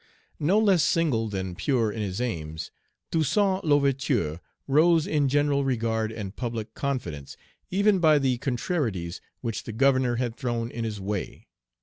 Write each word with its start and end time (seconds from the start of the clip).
No 0.39 0.57
less 0.57 0.81
single 0.81 1.27
than 1.27 1.53
pure 1.53 1.91
in 1.91 2.01
his 2.01 2.19
aims, 2.19 2.71
Toussaint 3.11 3.63
L'Ouverture 3.63 4.39
rose 4.67 5.05
in 5.05 5.29
general 5.29 5.63
regard 5.63 6.11
and 6.11 6.35
public 6.35 6.73
confidence, 6.73 7.37
even 7.69 7.99
by 7.99 8.17
the 8.17 8.39
contrarieties 8.39 9.21
which 9.41 9.61
the 9.63 9.71
Governor 9.71 10.15
had 10.15 10.35
thrown 10.35 10.71
in 10.71 10.85
his 10.85 10.99
way. 10.99 11.45